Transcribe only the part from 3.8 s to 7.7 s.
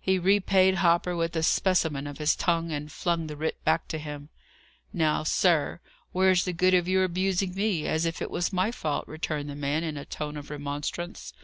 at him. "Now, sir, where's the good of your abusing